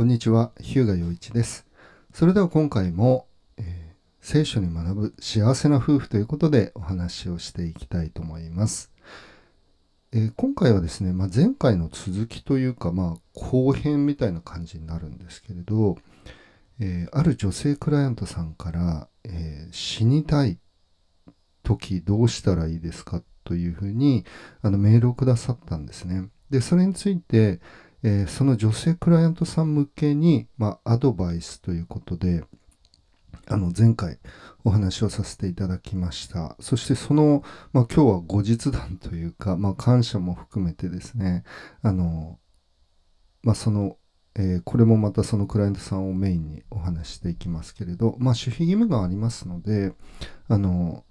[0.00, 1.66] こんにちは、日向洋一です。
[2.14, 3.26] それでは今回も、
[3.58, 8.90] えー聖書に学ぶ幸せな夫婦ということでお話をしていきたいと思います。
[10.12, 15.98] えー今回はですね、まあ、前回の続きというか、まあ、後編みたいな感じになるんですけれど、
[16.78, 20.58] えーある女性クライアントさんから、え死にたい
[21.62, 24.24] 時どうしたらいいですかというふうに
[24.62, 26.30] あのメールをくださったんですね。
[26.48, 27.60] で、それについて、
[28.02, 32.44] えーその女性クライアントさん向けに、まあ、アドバイスということで、
[33.46, 34.18] あの、前回
[34.64, 36.56] お話をさせていただきました。
[36.60, 37.42] そしてその、
[37.72, 41.44] まあ、今日は後日談というか、まあ、感謝も含めてですね、
[41.82, 42.38] あの、
[43.42, 43.96] まあ、その、
[44.36, 49.92] えーこれもまたそのクライアントさんをメインにお話していきますけれど、まあ、守秘義務がありますので、
[50.48, 51.04] あの、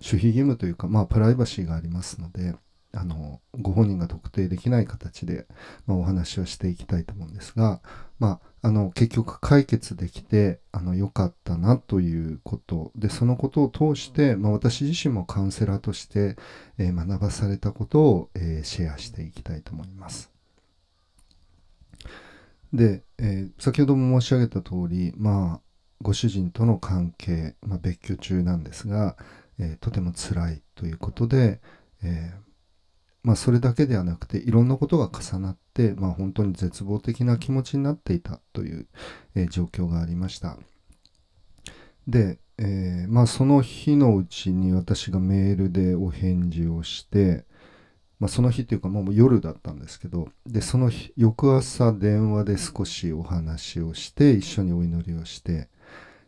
[0.00, 2.54] 守秘義務というか、まあ、プライバシーがありますので、
[2.92, 5.46] あの、ご本人が特定できない形で、
[5.86, 7.80] まあ、お話をしていきたいと思うんですが、
[8.18, 16.36] まあ、あの、結局解決できて、あの、良かったなということ、で、そのことを通して、まあ、私自身もカウンセラーとして、
[16.78, 20.30] えー学ばされたことを、えーシェアしていきたいと思います。
[22.72, 25.60] で、えー先ほども申し上げた通り、まあ、
[26.02, 29.16] ご主人との関係、まあ、別居中なんですが、
[29.58, 31.60] えとても辛いということで、
[32.02, 32.49] えー
[33.22, 38.86] まあ、それだけではなくていろんなことが重なって、まあ、本当に絶望的な気持ちになっていたという、
[39.34, 40.58] えー状況がありました。
[42.06, 47.44] で、えーまあ、その日のうちに私がメールでお返事をして、
[48.20, 55.68] まあ、その日っていうかもう夜だったんですけどでその日翌朝電話で少しお話をして一緒にお祈りをして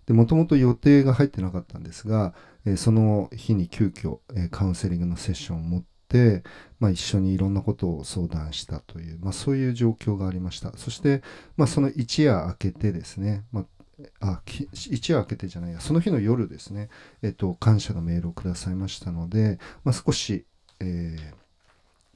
[0.08, 2.34] もともと予定が入ってなかったんですが、
[2.66, 5.88] えーその日に急遽、えーカウンセリングのセッションを持って、
[6.80, 10.76] まあ、一緒にいろんなことを相談したという、まあ、そういう状況がありました。
[10.76, 11.22] そして、
[11.56, 13.66] まあ、その一夜明けてですね、まあ、
[14.72, 16.88] 一夜明けてじゃないやその日の夜ですね、
[17.22, 20.46] えっと、感謝のメールをくださいましたので、ま、少し、
[20.80, 21.34] えー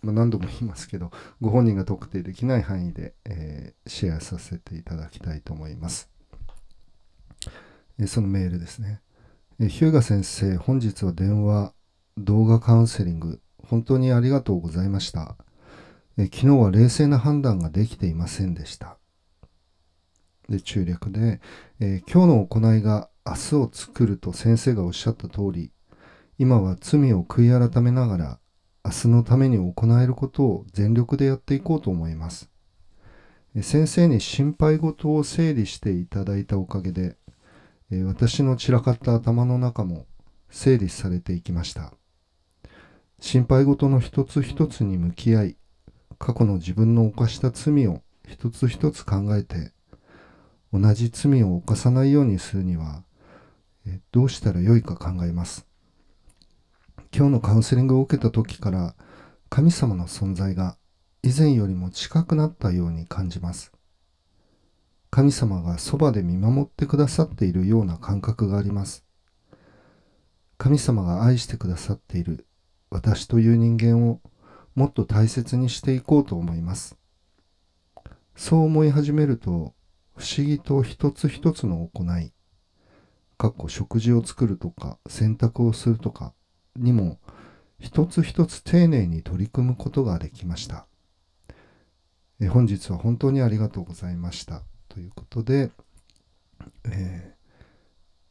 [0.02, 6.10] ま、何度も言いますけどご本人が特定できない範囲で、えーシェアさせていただきたいと思います、
[8.00, 9.00] えーそのメールですね、
[9.60, 11.72] えー日向先生本日は電話
[12.18, 15.36] 動画カウンセリング本当にありがとうございました、
[16.18, 18.98] え昨日は冷静な判断ができていませんでした
[20.48, 21.40] で中略で、
[21.80, 25.72] えー今日の行いが明日を作ると先生がおっしゃった通り
[26.38, 28.38] 今は罪を悔い改めながら
[28.86, 32.48] 明日のために行えることを全力でやっていこうと思います。
[33.60, 37.16] 先生に心配事を整理していただいたおかげで、
[38.04, 40.06] 私の散らかった頭の中も
[40.50, 41.94] 整理されていきました。
[43.18, 45.56] 心配事の一つ一つに向き合い、
[46.18, 49.72] 過去の自分の犯した罪を一つ一つ考えて、
[50.72, 53.04] 同じ罪を犯さないようにするには、
[54.12, 55.66] どうしたらよいか考えます。
[57.16, 58.94] 今日のカウンセリングを受けた時から
[59.48, 60.76] 神様の存在が
[61.22, 63.72] 以前よりも近くなったように感じます。
[65.10, 69.04] 神様がそばで見守ってくださっているような感覚があります。
[70.58, 72.46] 神様が愛してくださっている
[72.90, 74.20] 私という人間を
[74.74, 76.98] もっと大切にしていこうと思います。
[78.34, 79.74] そう思い始めると
[80.16, 82.32] 不思議と一つ一つの行い、
[83.38, 86.34] かっこ食事を作るとか洗濯をするとか
[86.76, 87.18] にも
[87.78, 90.86] 一つ一つ丁寧に取り組むことができました。
[92.40, 94.62] え本日は本当にありがとうございました。
[94.88, 95.70] ということで、
[96.84, 97.35] えー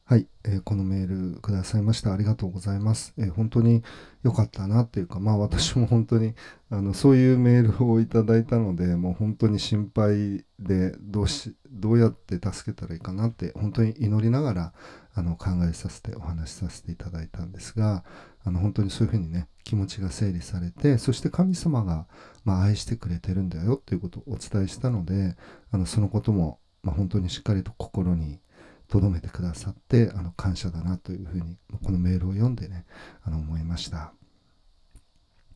[0.08, 2.14] はい、えーこのメールくださいました。
[2.14, 3.16] ありがとうございます。
[3.18, 3.82] えー本当に
[4.22, 6.36] 良かったなっていうか、まあ私も本当に
[6.70, 14.74] あのそういうメールをいただいたので、もう本当に心配でどうしどうやって助けたらいいかなって本当に祈りながら
[15.16, 18.04] あの考えさせてお話しさせていただいたんですが、
[18.44, 22.06] あの本当にそういうふうにね気持ちが整理されてそして神様が、
[22.44, 25.36] まあ、愛してくれてるんだよということをお伝えしたので
[25.72, 28.40] あのそのことも、まあ、本当にしっかりと心に
[28.88, 32.86] 留めてくださってあの感謝だなというふうにこのメールを読んでね
[33.24, 34.14] あの思いました。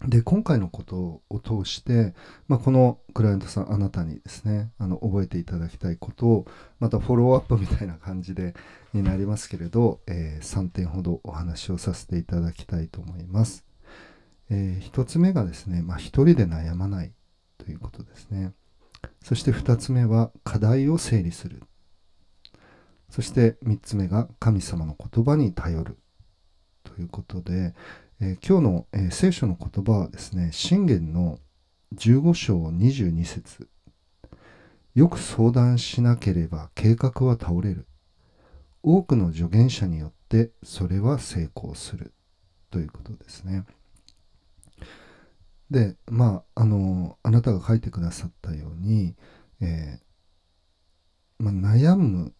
[0.07, 2.13] で今回のことを通して、
[2.47, 6.45] まあ、このクライアントさんあなたにですねあの覚えていただきたいことを
[6.79, 8.55] またフォローアップみたいな感じで
[8.93, 13.65] になりますけれど、え3点ほどお話をさせていただきたいと思います。
[14.49, 17.11] え1つ目がですね、まあ、一人で悩まない
[17.59, 18.53] ということですね。
[19.21, 21.61] そして2つ目は課題を整理する。
[23.09, 25.97] そして3つ目が神様の言葉に頼る。
[26.83, 27.73] ということで、
[28.21, 31.39] えー今日の、えー聖書の言葉はですね、信玄の
[31.95, 33.67] 15章22節。
[34.95, 37.87] よく相談しなければ計画は倒れる。
[38.81, 42.13] 多くの助言者によってそれは成功する。
[42.71, 43.65] ということですね。
[45.71, 49.15] でまああのあなたが書いてくださったように、
[49.61, 52.33] えー、まあ、悩む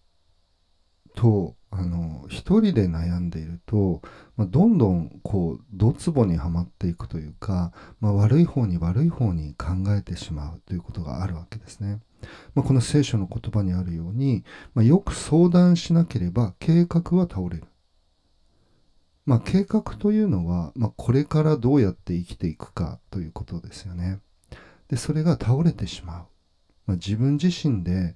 [1.20, 4.02] とあの一人で悩んでいると、
[4.38, 12.00] まあ、どんどんこうドツボにはまっていくというか、まあ、悪い方に悪い方に考えてしまうということがあるわけですね。
[12.56, 17.64] まあ、この聖書の言葉にあるように、まよく相談しなければ計画は倒れる。
[19.26, 24.20] ま、計画というのは、ま、これからどうやって生きていくかということですよね。
[24.88, 26.26] でそれが倒れてしまう。
[26.88, 28.16] ま、自分自身で、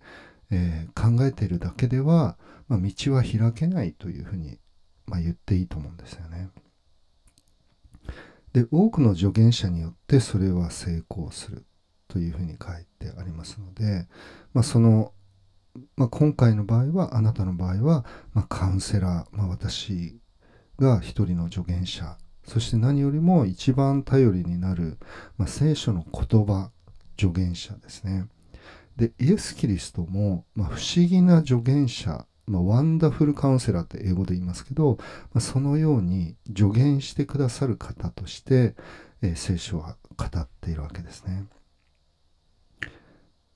[0.53, 4.59] えー、考えているだけでは、まあ、道は開けないというふうに、
[5.07, 6.50] まあ、言っていいと思うんですよね。
[8.53, 11.65] で多くの助言者によってそれは成功する
[12.07, 14.07] というふうに書いてありますので、
[14.53, 15.11] まあ、その、
[15.97, 20.19] まあ、今回の場合はあなたの場合は、まあ、カウンセラー、まあ、私
[20.77, 22.15] が一人の助言者
[22.45, 25.00] そして何よりも一番頼りになる、
[25.39, 26.69] まあ、聖書の言葉
[27.19, 28.27] 助言者ですね
[28.95, 35.05] でイエス・キリストも、まあ、不思議な助言者、まあ、ワンダフルカウンセラーって英語で言いますけど、ま
[35.35, 38.75] あ、そのように助言してくださる方として、
[39.21, 41.45] えー、聖書は語っているわけですね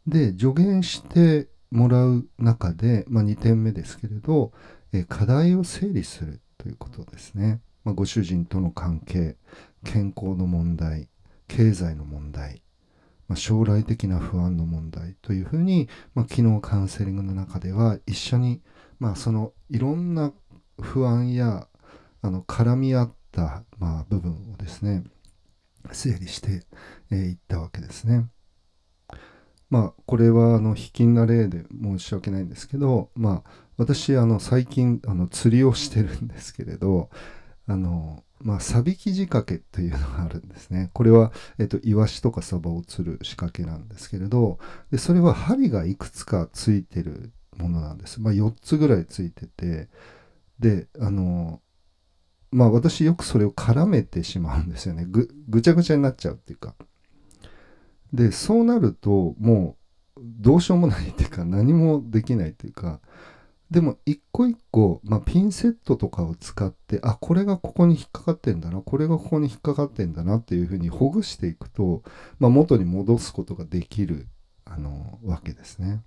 [0.07, 4.53] で助言してもらう中で、まあ、2点目ですけれど、
[4.93, 7.61] えー、課題を整理するということですね。
[7.83, 9.37] まあ、ご主人との関係、
[9.83, 11.09] 健康の問題、
[11.47, 12.61] 経済の問題、
[13.27, 18.61] まあ、将来的な不安の問題というふうに、まあ、昨日カウンセリングの中では一緒に、
[18.99, 20.33] まあ、そのいろんな
[20.81, 21.67] 不安や
[22.21, 25.03] あの絡み合った、まあ、部分をですね
[25.91, 26.59] 整理してい、
[27.11, 28.27] えー、ったわけですね。
[29.69, 37.09] まあこれはあの卑近な例で申し訳ないんですけどまあ私あの最近あの釣りをしてるんですけれど
[37.67, 40.89] あのまあ、サビキ仕掛けというのがあるんですね。
[40.93, 44.59] これは、えっと、イワシとかサバを釣る仕掛けなんですけれど、
[44.91, 48.21] でそれは針がいくつかついてるものなんです。
[48.21, 49.89] まあ、4つぐらいついてて、
[50.59, 51.61] で、あの、
[52.51, 55.05] まあ、私よくそれを絡めてしまうんですよね。
[55.07, 56.75] ぐ、ぐちゃぐちゃになっちゃうっていうか。
[58.13, 59.75] で、そうなると、も
[60.15, 63.01] う、どうしようもないっていうか、何もできないっていうか、
[63.69, 72.01] でも一個一個、まあ、ピンセットとかを使ってあこれがここに引っかかってんだなこれがここに引っかかってんだなっていうふうにほぐしていくと、
[72.39, 74.27] まあ、元に戻すことができる
[74.63, 76.01] あのわけですね。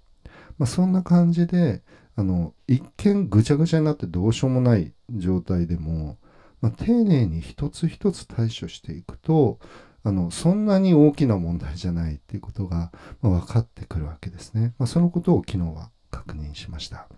[0.58, 1.82] まあ、そんな感じで
[2.16, 6.18] あの一見ぐちゃぐちゃになってどうしようもない状態でも、
[6.60, 9.58] まあ、丁寧に一つ一つ対処していくと
[10.02, 12.90] あのそんなに大きな問題じゃないっていうことが、
[13.20, 14.74] まあ、分かってくるわけですね。
[14.78, 17.08] まあ、そのことを昨日は確認しました。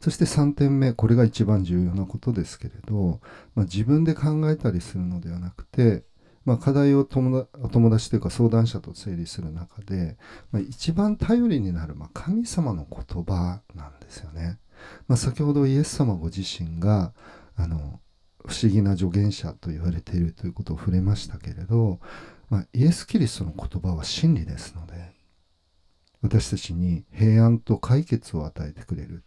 [0.00, 3.20] そして3点目、これが一番重要なことですけれど、
[3.54, 6.04] まあ、自分で考えたりするのではなくて、
[6.46, 7.46] まあ、課題を友
[7.90, 10.16] 達というか相談者と整理する中で、
[10.52, 14.58] まあ、一番頼りになる、まあ、神様の言葉なんですよね。
[15.06, 17.12] まあ、先ほどイエス様ご自身が
[17.56, 18.00] あの
[18.46, 22.00] 不思議な助言者と言われているということを触れましたけれど、
[22.48, 24.94] まあ、イエス・キリストの言葉は真理ですので
[26.22, 29.24] 私たちに平安と解決を与えてくれる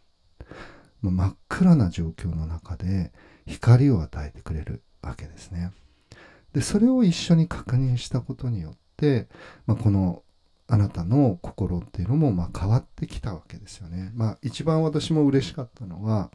[1.11, 3.11] 真っ暗な状況の中で
[3.45, 5.71] 光を与えてくれるわけですね。
[6.53, 9.27] でそれを一緒に確認したことによって、
[9.65, 10.23] まあ、この
[10.67, 14.11] あなたの心っていうのもま変わってきたわけですよね。
[14.15, 16.31] まあ一番私も嬉しかったのは、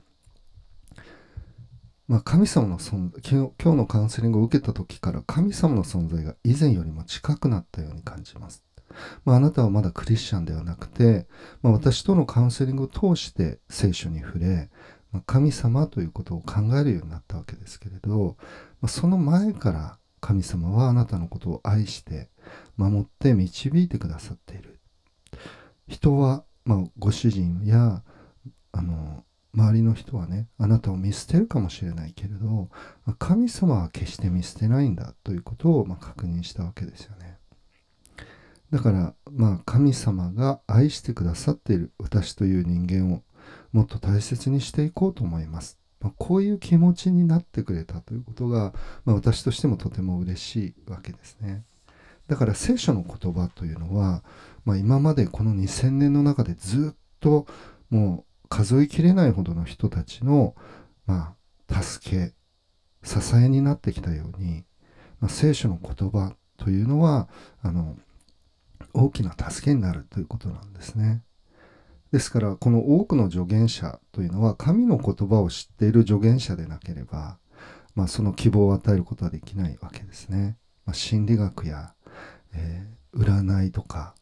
[2.09, 8.68] まあ、神様の存在今日のカウンセリングを受けた時から神様の存在が以前よりも近くなったように感じます。
[9.25, 11.27] まあ、あなたはまだクリスチャンではなくて、
[11.63, 14.71] まあ、私とのカウンセリングを通して聖書に触れ、
[15.13, 18.37] まあ、神様ということを考えるようになったわけですけれど、
[18.81, 22.29] まあ、その前から神様はあなたのことを愛して
[22.77, 24.81] 守って導いてくださっている
[25.87, 28.03] 人は、まあ、ご主人や
[28.73, 32.69] あの周りの人はねあなたを見捨てるかもしれないけれど
[33.19, 37.28] 神様は決して見捨てないんだということをま確認したわけですよね。
[38.71, 43.23] だからまあ神様が愛してくださっている私という人間を
[43.73, 45.79] もっと大切にしていこうと思います。
[46.01, 48.73] まあ、こういう気持ちになってくれたということが、
[49.05, 51.65] まあ、私としてもとても嬉しいわけですね。
[52.29, 54.23] だから聖書の言葉というのは、
[54.65, 57.47] まあ、今までこの2000年の中でずっと
[57.91, 60.55] もう数えきれないほどの人たちの、
[61.07, 61.35] ま
[61.69, 62.35] あ、助け
[63.03, 64.65] 支えになってきたように、
[65.21, 67.29] まあ、聖書の言葉というのは
[67.63, 67.97] あの
[68.95, 71.23] 大きな助けになるということなんですね。
[72.13, 77.39] ですからこの多くの助言者というのは神の言葉を知っている助言者でなければ、
[77.95, 80.57] まあ、その希望を与えることはできないわけですね。
[80.87, 81.95] まあ、心理学や、
[82.55, 84.15] えー、占いとか、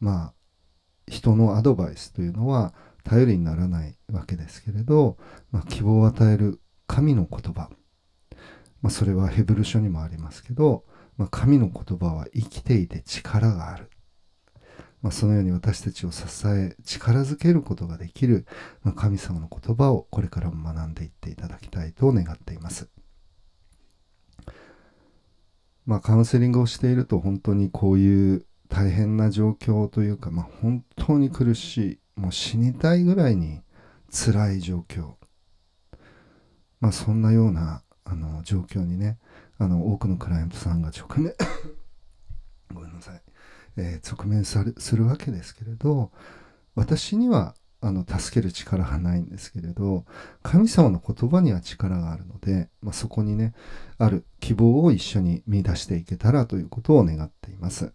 [0.00, 0.34] まあ、
[1.08, 2.72] 人のアドバイスというのは
[3.04, 5.18] 頼りにならないわけですけれど、
[5.50, 7.70] まあ、希望を与える神の言葉、
[8.80, 10.84] まあ、それはヘブル書にもありますけど、
[11.16, 13.90] まあ、神の言葉は生きていて力がある。
[15.06, 18.44] まあ、そのように私たちを支え力づけることができる、
[18.82, 22.88] まあ、神様の言葉をこれからも学んでいっていただきたいと願っています。
[25.86, 33.60] まあ、カウンセリングをしていると本当にこういう大変な状況というか、まあ、本当に苦しいもう死にたいぐらいに
[34.10, 35.12] 辛い状況、
[36.80, 39.18] まあ、そんなようなあの状況にね
[39.58, 41.32] あの多くのクライアントさんが直面
[42.74, 43.22] ごめんなさい、
[43.76, 46.10] えー、直面されするわけですけれど
[46.74, 50.04] 私にはあの助ける力がないんですけれど
[50.42, 53.54] 神様の言葉には力があるので、まあ、そこにね
[53.98, 57.92] ある希望を一緒に見出していけたらということを願っています。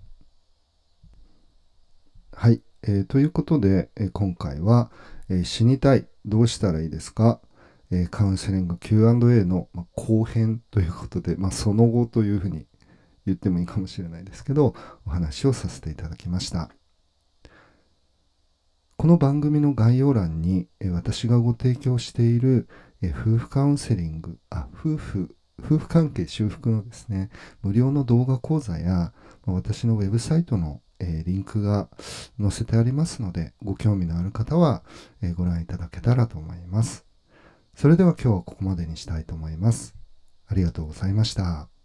[2.34, 4.92] はい、えー、ということで、えー、今回は、
[5.30, 6.08] えー、死にたい。
[6.26, 7.42] どうしたらいいですか、
[7.90, 12.66] えカウンセリング Q&A の、ま、後編ということで、まあ、その後というふうに
[13.26, 14.76] 言ってもいいかもしれないですけど
[15.06, 16.70] お話をさせていただきました
[19.02, 22.68] この番組の概要欄に、私がご提供している、
[23.04, 27.32] 夫婦カウンセリングあ夫婦夫婦関係修復のですね
[27.64, 29.12] 無料の動画講座や、
[29.48, 31.90] 私のウェブサイトの、リンクが
[32.40, 34.84] 載せてありますので、ご興味のある方は、
[35.36, 37.08] ご覧いただけたらと思います。
[37.74, 39.96] それでは今日はここまでにしたいと思います。
[40.46, 41.81] ありがとうございました。